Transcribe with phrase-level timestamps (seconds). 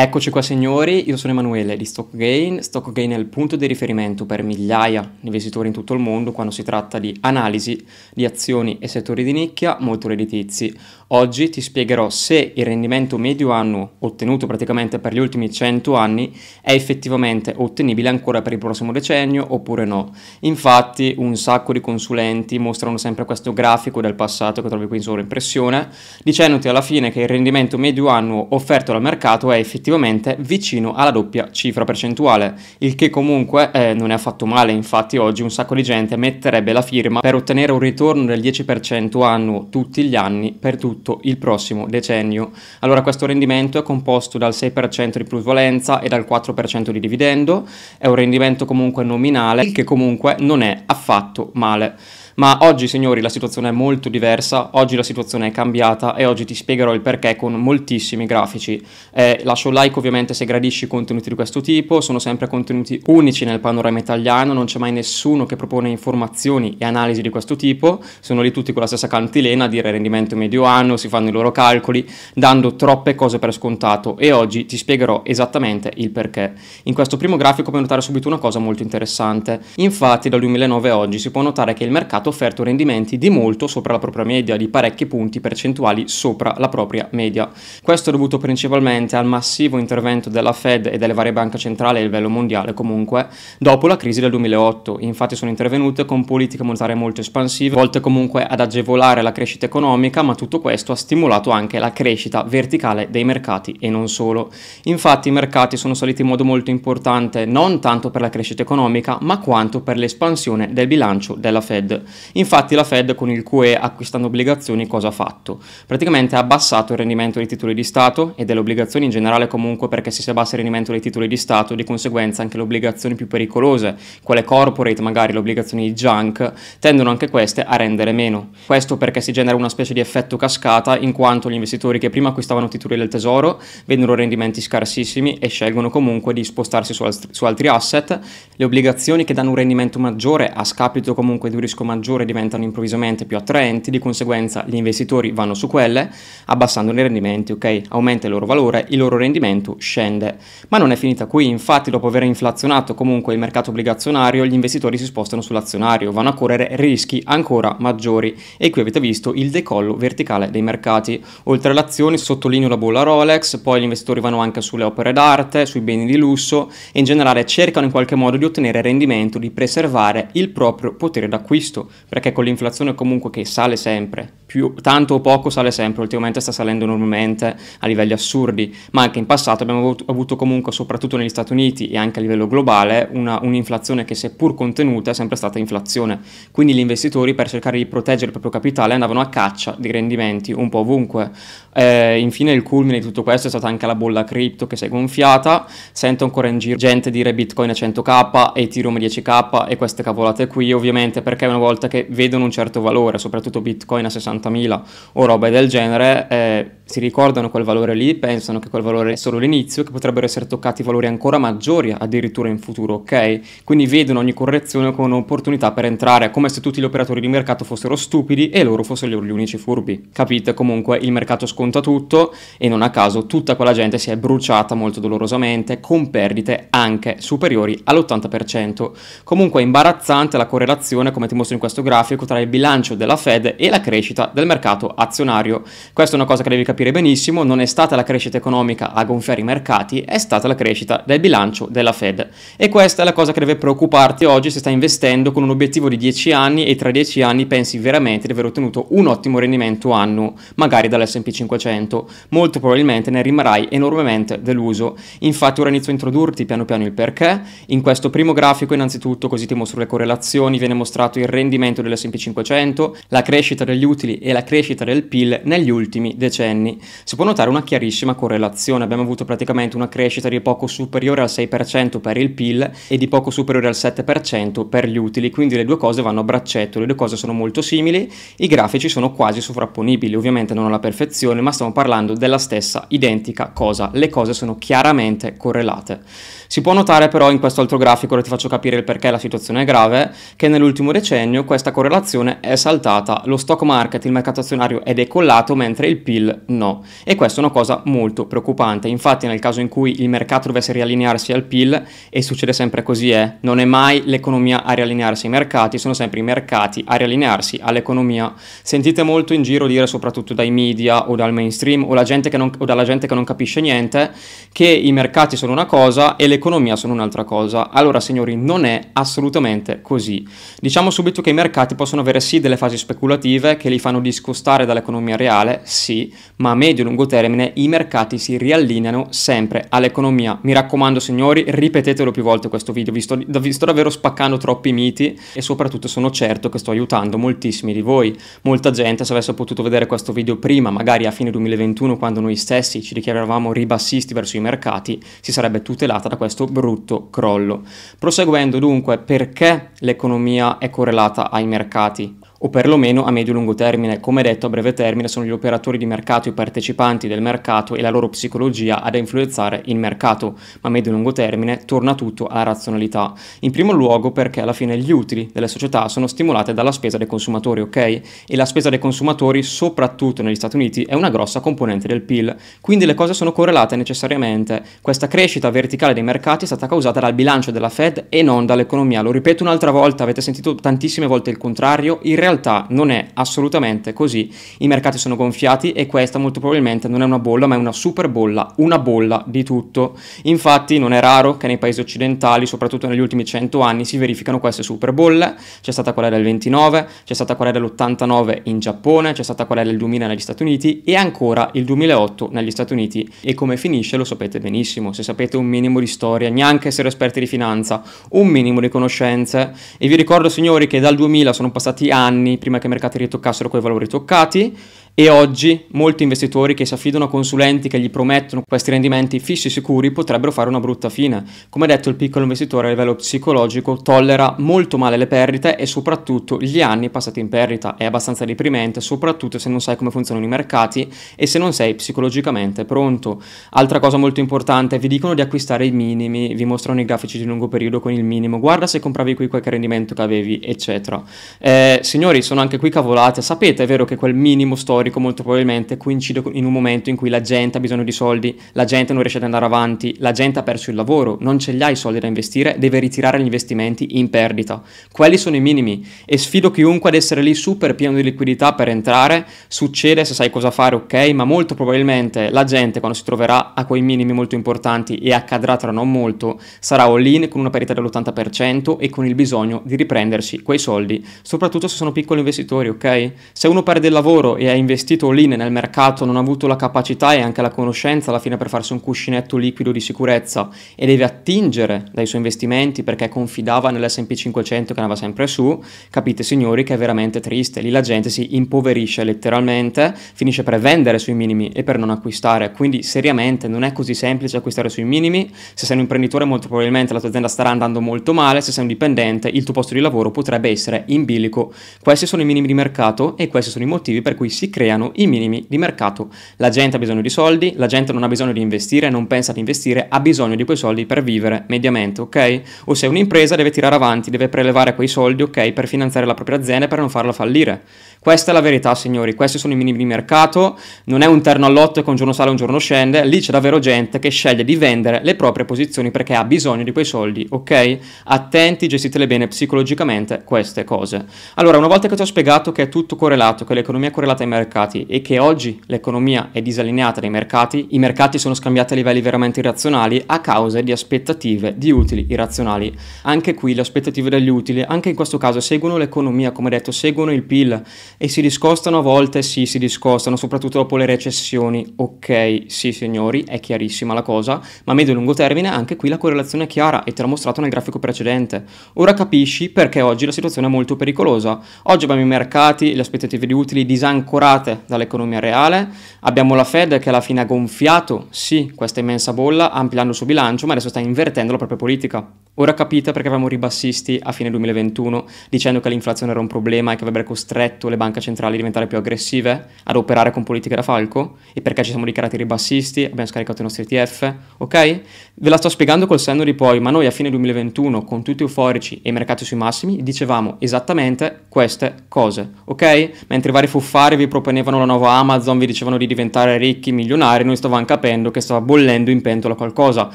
[0.00, 2.62] Eccoci qua signori, io sono Emanuele di StockGain.
[2.62, 6.52] StockGain è il punto di riferimento per migliaia di investitori in tutto il mondo quando
[6.52, 10.72] si tratta di analisi di azioni e settori di nicchia molto redditizi.
[11.10, 16.30] Oggi ti spiegherò se il rendimento medio annuo ottenuto praticamente per gli ultimi 100 anni
[16.60, 20.14] è effettivamente ottenibile ancora per il prossimo decennio oppure no.
[20.40, 25.02] Infatti un sacco di consulenti mostrano sempre questo grafico del passato che trovi qui in
[25.02, 25.88] sovraimpressione
[26.22, 31.10] dicendoti alla fine che il rendimento medio annuo offerto dal mercato è effettivamente vicino alla
[31.10, 35.74] doppia cifra percentuale, il che comunque eh, non è affatto male, infatti oggi un sacco
[35.74, 40.52] di gente metterebbe la firma per ottenere un ritorno del 10% annuo tutti gli anni
[40.52, 42.50] per tutto il prossimo decennio.
[42.80, 47.66] Allora questo rendimento è composto dal 6% di plusvalenza e dal 4% di dividendo,
[47.96, 51.96] è un rendimento comunque nominale, che comunque non è affatto male.
[52.38, 56.44] Ma oggi, signori, la situazione è molto diversa, oggi la situazione è cambiata e oggi
[56.44, 58.80] ti spiegherò il perché con moltissimi grafici.
[59.12, 63.44] Eh, lascio un like ovviamente se gradisci contenuti di questo tipo, sono sempre contenuti unici
[63.44, 68.00] nel panorama italiano, non c'è mai nessuno che propone informazioni e analisi di questo tipo,
[68.20, 71.32] sono lì tutti con la stessa cantilena a dire rendimento medio anno, si fanno i
[71.32, 76.52] loro calcoli, dando troppe cose per scontato e oggi ti spiegherò esattamente il perché.
[76.84, 80.98] In questo primo grafico puoi notare subito una cosa molto interessante, infatti dal 2009 a
[80.98, 84.56] oggi si può notare che il mercato offerto rendimenti di molto sopra la propria media,
[84.56, 87.50] di parecchi punti percentuali sopra la propria media.
[87.82, 92.02] Questo è dovuto principalmente al massivo intervento della Fed e delle varie banche centrali a
[92.02, 94.98] livello mondiale comunque, dopo la crisi del 2008.
[95.00, 100.22] Infatti sono intervenute con politiche monetarie molto espansive, volte comunque ad agevolare la crescita economica,
[100.22, 104.50] ma tutto questo ha stimolato anche la crescita verticale dei mercati e non solo.
[104.84, 109.18] Infatti i mercati sono saliti in modo molto importante non tanto per la crescita economica,
[109.20, 112.02] ma quanto per l'espansione del bilancio della Fed.
[112.32, 115.60] Infatti la Fed con il QE acquistando obbligazioni cosa ha fatto?
[115.86, 119.88] Praticamente ha abbassato il rendimento dei titoli di Stato e delle obbligazioni in generale comunque
[119.88, 123.14] perché se si abbassa il rendimento dei titoli di Stato di conseguenza anche le obbligazioni
[123.14, 128.50] più pericolose, quelle corporate magari le obbligazioni di junk, tendono anche queste a rendere meno.
[128.66, 132.30] Questo perché si genera una specie di effetto cascata in quanto gli investitori che prima
[132.30, 138.18] acquistavano titoli del tesoro vedono rendimenti scarsissimi e scelgono comunque di spostarsi su, altri, asset,
[138.56, 142.24] le obbligazioni che danno un rendimento maggiore a scapito comunque di un rischio maggiore maggiore
[142.24, 146.08] diventano improvvisamente più attraenti, di conseguenza gli investitori vanno su quelle,
[146.46, 147.82] abbassando i rendimenti, ok?
[147.88, 150.36] Aumenta il loro valore, il loro rendimento scende.
[150.68, 154.96] Ma non è finita qui, infatti dopo aver inflazionato comunque il mercato obbligazionario, gli investitori
[154.96, 159.96] si spostano sull'azionario, vanno a correre rischi ancora maggiori e qui avete visto il decollo
[159.96, 161.22] verticale dei mercati.
[161.44, 165.66] Oltre alle azioni sottolineo la bolla Rolex, poi gli investitori vanno anche sulle opere d'arte,
[165.66, 169.50] sui beni di lusso e in generale cercano in qualche modo di ottenere rendimento, di
[169.50, 175.20] preservare il proprio potere d'acquisto perché con l'inflazione comunque che sale sempre, più, tanto o
[175.20, 179.80] poco sale sempre, ultimamente sta salendo enormemente a livelli assurdi, ma anche in passato abbiamo
[179.80, 184.14] avuto, avuto comunque, soprattutto negli Stati Uniti e anche a livello globale, una, un'inflazione che
[184.14, 186.20] seppur contenuta è sempre stata inflazione.
[186.50, 190.52] Quindi gli investitori per cercare di proteggere il proprio capitale andavano a caccia di rendimenti
[190.52, 191.30] un po' ovunque.
[191.74, 194.86] Eh, infine il culmine di tutto questo è stata anche la bolla cripto che si
[194.86, 199.68] è gonfiata, sento ancora in giro gente dire bitcoin a 100k e Ethereum a 10k
[199.68, 204.06] e queste cavolate qui ovviamente perché una volta che vedono un certo valore, soprattutto bitcoin
[204.06, 204.80] a 60.000
[205.12, 209.16] o roba del genere, eh, si ricordano quel valore lì, pensano che quel valore è
[209.16, 213.62] solo l'inizio, che potrebbero essere toccati valori ancora maggiori addirittura in futuro, ok?
[213.62, 217.66] Quindi vedono ogni correzione come un'opportunità per entrare, come se tutti gli operatori di mercato
[217.66, 220.08] fossero stupidi e loro fossero gli unici furbi.
[220.10, 220.54] Capite?
[220.54, 224.74] Comunque il mercato sconta tutto e non a caso tutta quella gente si è bruciata
[224.74, 228.90] molto dolorosamente con perdite anche superiori all'80%.
[229.24, 233.16] Comunque è imbarazzante la correlazione, come ti mostro in questo grafico, tra il bilancio della
[233.16, 235.62] Fed e la crescita del mercato azionario.
[235.92, 239.04] Questa è una cosa che devi capire benissimo, non è stata la crescita economica a
[239.04, 242.28] gonfiare i mercati, è stata la crescita del bilancio della Fed.
[242.56, 245.88] E questa è la cosa che deve preoccuparti oggi se stai investendo con un obiettivo
[245.88, 249.92] di 10 anni e tra 10 anni pensi veramente di aver ottenuto un ottimo rendimento
[249.92, 252.08] annuo, magari dall'S&P 500.
[252.30, 254.96] Molto probabilmente ne rimarrai enormemente deluso.
[255.20, 257.40] Infatti ora inizio a introdurti piano piano il perché.
[257.66, 262.16] In questo primo grafico innanzitutto così ti mostro le correlazioni, viene mostrato il rendimento dell'S&P
[262.16, 267.24] 500, la crescita degli utili e la crescita del PIL negli ultimi decenni si può
[267.24, 268.84] notare una chiarissima correlazione.
[268.84, 273.08] Abbiamo avuto praticamente una crescita di poco superiore al 6% per il PIL e di
[273.08, 276.86] poco superiore al 7% per gli utili, quindi le due cose vanno a braccetto, le
[276.86, 281.52] due cose sono molto simili, i grafici sono quasi sovrapponibili, ovviamente non alla perfezione, ma
[281.52, 286.00] stiamo parlando della stessa identica cosa, le cose sono chiaramente correlate.
[286.46, 289.18] Si può notare però in questo altro grafico, ora ti faccio capire il perché la
[289.18, 294.40] situazione è grave, che nell'ultimo decennio questa correlazione è saltata, lo stock market, il mercato
[294.40, 296.84] azionario è decollato mentre il PIL no.
[297.04, 298.86] E questa è una cosa molto preoccupante.
[298.86, 303.10] Infatti nel caso in cui il mercato dovesse riallinearsi al PIL, e succede sempre così,
[303.10, 307.58] eh, non è mai l'economia a riallinearsi ai mercati, sono sempre i mercati a riallinearsi
[307.62, 308.34] all'economia.
[308.62, 312.84] Sentite molto in giro dire, soprattutto dai media o dal mainstream o, non, o dalla
[312.84, 314.12] gente che non capisce niente,
[314.52, 317.70] che i mercati sono una cosa e l'economia sono un'altra cosa.
[317.70, 320.26] Allora signori, non è assolutamente così.
[320.60, 324.66] Diciamo subito che i mercati possono avere sì delle fasi speculative che li fanno discostare
[324.66, 330.36] dall'economia reale, sì, ma a medio e lungo termine i mercati si riallineano sempre all'economia.
[330.42, 334.72] Mi raccomando signori, ripetetelo più volte questo video, vi sto, vi sto davvero spaccando troppi
[334.72, 338.18] miti e soprattutto sono certo che sto aiutando moltissimi di voi.
[338.42, 342.34] Molta gente se avesse potuto vedere questo video prima, magari a fine 2021 quando noi
[342.34, 347.62] stessi ci dichiaravamo ribassisti verso i mercati, si sarebbe tutelata da questo brutto crollo.
[347.96, 352.18] Proseguendo dunque, perché l'economia è correlata ai mercati?
[352.38, 354.00] O perlomeno a medio-lungo termine.
[354.00, 357.80] Come detto, a breve termine sono gli operatori di mercato, i partecipanti del mercato e
[357.80, 363.12] la loro psicologia ad influenzare il mercato, ma a medio-lungo termine torna tutto alla razionalità.
[363.40, 367.06] In primo luogo perché alla fine gli utili delle società sono stimolate dalla spesa dei
[367.06, 367.76] consumatori, ok?
[367.76, 368.02] E
[368.36, 372.86] la spesa dei consumatori, soprattutto negli Stati Uniti, è una grossa componente del PIL, quindi
[372.86, 374.62] le cose sono correlate necessariamente.
[374.80, 379.02] Questa crescita verticale dei mercati è stata causata dal bilancio della Fed e non dall'economia.
[379.02, 383.08] Lo ripeto un'altra volta, avete sentito tantissime volte il contrario, in realtà realtà non è
[383.14, 384.30] assolutamente così.
[384.58, 387.72] I mercati sono gonfiati e questa molto probabilmente non è una bolla, ma è una
[387.72, 389.96] super bolla, una bolla di tutto.
[390.24, 394.38] Infatti non è raro che nei paesi occidentali, soprattutto negli ultimi 100 anni, si verificano
[394.38, 395.34] queste super bolle.
[395.60, 399.76] C'è stata quella del 29, c'è stata quella dell'89 in Giappone, c'è stata quella del
[399.76, 403.08] 2000 negli Stati Uniti e ancora il 2008 negli Stati Uniti.
[403.20, 407.20] E come finisce lo sapete benissimo, se sapete un minimo di storia, neanche essere esperti
[407.20, 409.52] di finanza, un minimo di conoscenze.
[409.78, 412.98] E vi ricordo signori che dal 2000 sono passati anni anni prima che i mercati
[412.98, 414.56] ritoccassero quei valori toccati
[415.00, 419.46] e oggi molti investitori che si affidano a consulenti che gli promettono questi rendimenti fissi
[419.46, 421.24] e sicuri potrebbero fare una brutta fine.
[421.50, 426.38] Come detto, il piccolo investitore a livello psicologico tollera molto male le perdite e soprattutto
[426.40, 427.76] gli anni passati in perdita.
[427.76, 431.76] È abbastanza deprimente, soprattutto se non sai come funzionano i mercati e se non sei
[431.76, 433.22] psicologicamente pronto.
[433.50, 437.24] Altra cosa molto importante, vi dicono di acquistare i minimi, vi mostrano i grafici di
[437.24, 441.00] lungo periodo con il minimo, guarda se compravi qui qualche rendimento che avevi, eccetera.
[441.38, 445.22] Eh, signori, sono anche qui cavolate, sapete, è vero che quel minimo storico storico molto
[445.22, 448.92] probabilmente coincide in un momento in cui la gente ha bisogno di soldi, la gente
[448.92, 451.70] non riesce ad andare avanti, la gente ha perso il lavoro, non ce li ha
[451.70, 454.62] i soldi da investire, deve ritirare gli investimenti in perdita.
[454.90, 458.68] Quelli sono i minimi e sfido chiunque ad essere lì super pieno di liquidità per
[458.68, 463.54] entrare, succede se sai cosa fare, ok, ma molto probabilmente la gente quando si troverà
[463.54, 467.74] a quei minimi molto importanti e accadrà tra non molto, sarà all-in con una parità
[467.74, 473.12] dell'80% e con il bisogno di riprendersi quei soldi, soprattutto se sono piccoli investitori, ok?
[473.32, 476.46] Se uno perde il lavoro e ha investito investito lì nel mercato, non ha avuto
[476.46, 480.50] la capacità e anche la conoscenza alla fine per farsi un cuscinetto liquido di sicurezza
[480.76, 486.22] e deve attingere dai suoi investimenti perché confidava nell'SP 500 che andava sempre su, capite
[486.22, 487.62] signori che è veramente triste.
[487.62, 492.52] Lì la gente si impoverisce letteralmente, finisce per vendere sui minimi e per non acquistare.
[492.52, 495.30] Quindi seriamente non è così semplice acquistare sui minimi.
[495.54, 498.62] Se sei un imprenditore molto probabilmente la tua azienda starà andando molto male, se sei
[498.62, 501.52] un dipendente il tuo posto di lavoro potrebbe essere in bilico.
[501.82, 504.57] Questi sono i minimi di mercato e questi sono i motivi per cui si crea
[504.58, 506.08] creano i minimi di mercato.
[506.38, 509.30] La gente ha bisogno di soldi, la gente non ha bisogno di investire, non pensa
[509.30, 512.40] ad investire, ha bisogno di quei soldi per vivere mediamente, ok?
[512.64, 516.38] O se un'impresa deve tirare avanti, deve prelevare quei soldi, ok, per finanziare la propria
[516.38, 517.62] azienda e per non farla fallire.
[518.00, 521.46] Questa è la verità, signori, questi sono i minimi di mercato, non è un terno
[521.46, 524.44] all'otto che un giorno sale e un giorno scende, lì c'è davvero gente che sceglie
[524.44, 527.78] di vendere le proprie posizioni perché ha bisogno di quei soldi, ok?
[528.04, 531.04] Attenti, gestitele bene psicologicamente queste cose.
[531.34, 534.22] Allora, una volta che ti ho spiegato che è tutto correlato, che l'economia è correlata
[534.22, 538.76] ai mercati e che oggi l'economia è disallineata dai mercati, i mercati sono scambiati a
[538.76, 542.72] livelli veramente irrazionali a causa di aspettative di utili irrazionali.
[543.02, 547.12] Anche qui le aspettative degli utili, anche in questo caso, seguono l'economia, come detto, seguono
[547.12, 547.62] il PIL
[547.98, 551.66] e si discostano a volte, sì, si discostano, soprattutto dopo le recessioni.
[551.76, 555.88] Ok, sì signori, è chiarissima la cosa, ma a medio e lungo termine anche qui
[555.88, 558.44] la correlazione è chiara e te l'ho mostrato nel grafico precedente.
[558.74, 561.40] Ora capisci perché oggi la situazione è molto pericolosa.
[561.64, 565.68] Oggi abbiamo i mercati, le aspettative di utili disancorate dall'economia reale,
[566.00, 570.06] abbiamo la Fed che alla fine ha gonfiato, sì, questa immensa bolla ampliando il suo
[570.06, 572.08] bilancio, ma adesso sta invertendo la propria politica.
[572.40, 576.76] Ora capite perché avevamo ribassisti a fine 2021 dicendo che l'inflazione era un problema e
[576.76, 580.62] che avrebbe costretto le banche centrali a diventare più aggressive, ad operare con politiche da
[580.62, 581.16] falco?
[581.32, 584.80] E perché ci siamo dichiarati ribassisti, abbiamo scaricato i nostri ETF, ok?
[585.14, 588.22] Ve la sto spiegando col senno di poi, ma noi a fine 2021, con tutti
[588.22, 593.06] euforici e i mercati sui massimi, dicevamo esattamente queste cose, ok?
[593.08, 597.24] Mentre i vari fuffari vi proponevano la nuova Amazon, vi dicevano di diventare ricchi, milionari,
[597.24, 599.88] noi stavamo capendo che stava bollendo in pentola qualcosa,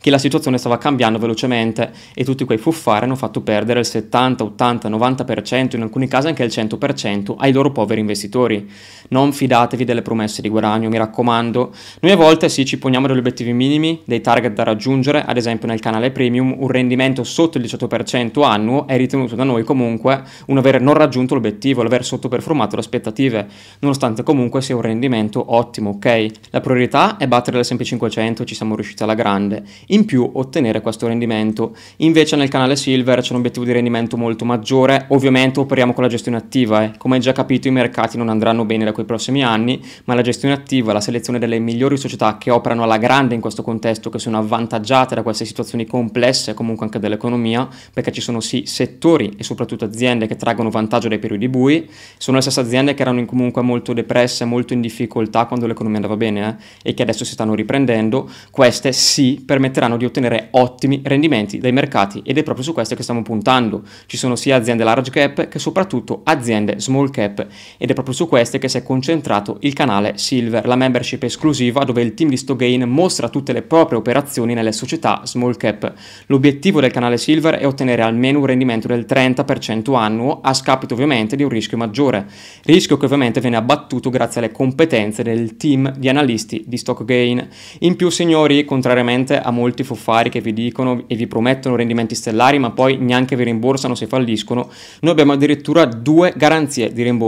[0.00, 4.44] che la situazione stava cambiando velocemente e tutti quei fuffari hanno fatto perdere il 70,
[4.44, 8.68] 80, 90%, in alcuni casi anche il 100% ai loro poveri investitori.
[9.10, 11.72] Non fidatevi delle promesse di guadagno, mi raccomando.
[12.00, 15.68] Noi a volte sì ci poniamo degli obiettivi minimi, dei target da raggiungere, ad esempio
[15.68, 20.58] nel canale premium un rendimento sotto il 18% annuo è ritenuto da noi comunque un
[20.58, 23.46] aver non raggiunto l'obiettivo, l'aver sottoperformato le aspettative,
[23.80, 26.26] nonostante comunque sia un rendimento ottimo, ok?
[26.50, 31.06] La priorità è battere l'S&P 500, ci siamo riusciti alla grande, in più ottenere questo
[31.06, 31.74] rendimento.
[31.98, 36.08] Invece nel canale Silver c'è un obiettivo di rendimento molto maggiore, ovviamente operiamo con la
[36.08, 36.92] gestione attiva, eh.
[36.96, 40.22] come hai già capito i mercati non andranno bene da quei prossimi anni, ma la
[40.22, 44.18] gestione attiva, la selezione delle migliori società che operano alla grande in questo contesto, che
[44.18, 49.42] sono avvantaggiate da queste situazioni complesse comunque anche dell'economia, perché ci sono sì settori e
[49.42, 53.62] soprattutto aziende che traggono vantaggio dai periodi bui, sono le stesse aziende che erano comunque
[53.62, 57.54] molto depresse, molto in difficoltà quando l'economia andava bene eh, e che adesso si stanno
[57.54, 62.94] riprendendo, queste sì permetteranno di ottenere ottimi rendimenti dai mercati ed è proprio su questo
[62.94, 63.82] che stiamo puntando.
[64.06, 67.31] Ci sono sia aziende large cap che soprattutto aziende small cap
[67.78, 71.84] ed è proprio su queste che si è concentrato il canale Silver, la membership esclusiva
[71.84, 75.92] dove il team di Stogain mostra tutte le proprie operazioni nelle società small cap.
[76.26, 81.36] L'obiettivo del canale Silver è ottenere almeno un rendimento del 30% annuo a scapito ovviamente
[81.36, 82.26] di un rischio maggiore,
[82.64, 87.48] rischio che ovviamente viene abbattuto grazie alle competenze del team di analisti di Stockgain.
[87.80, 92.58] In più signori, contrariamente a molti fuffari che vi dicono e vi promettono rendimenti stellari
[92.58, 94.70] ma poi neanche vi rimborsano se falliscono,
[95.00, 97.21] noi abbiamo addirittura due garanzie di rimborso.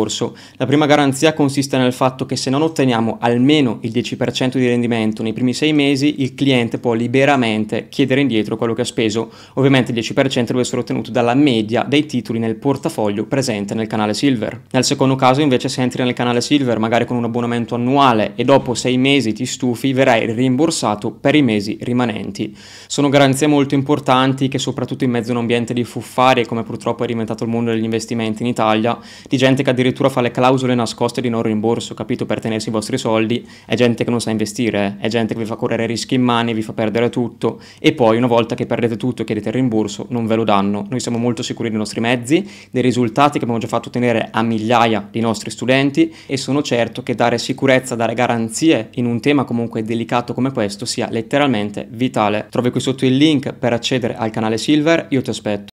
[0.56, 5.22] La prima garanzia consiste nel fatto che se non otteniamo almeno il 10% di rendimento
[5.22, 9.30] nei primi sei mesi, il cliente può liberamente chiedere indietro quello che ha speso.
[9.54, 14.14] Ovviamente il 10% deve essere ottenuto dalla media dei titoli nel portafoglio presente nel canale
[14.14, 14.62] Silver.
[14.72, 18.44] Nel secondo caso invece se entri nel canale Silver magari con un abbonamento annuale e
[18.44, 22.56] dopo sei mesi ti stufi, verrai rimborsato per i mesi rimanenti.
[22.86, 27.04] Sono garanzie molto importanti che soprattutto in mezzo a un ambiente di fuffari, come purtroppo
[27.04, 28.98] è diventato il mondo degli investimenti in Italia,
[29.28, 32.72] di gente che addirittura fa le clausole nascoste di non rimborso, capito, per tenersi i
[32.72, 36.14] vostri soldi, è gente che non sa investire, è gente che vi fa correre rischi
[36.14, 39.48] in mani, vi fa perdere tutto e poi una volta che perdete tutto e chiedete
[39.48, 40.86] il rimborso non ve lo danno.
[40.88, 44.42] Noi siamo molto sicuri dei nostri mezzi, dei risultati che abbiamo già fatto ottenere a
[44.42, 49.44] migliaia di nostri studenti e sono certo che dare sicurezza, dare garanzie in un tema
[49.44, 52.46] comunque delicato come questo sia letteralmente vitale.
[52.48, 55.72] Trovi qui sotto il link per accedere al canale Silver, io ti aspetto.